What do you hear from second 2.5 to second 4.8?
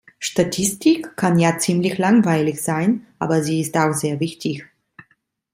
sein, aber sie ist auch sehr wichtig.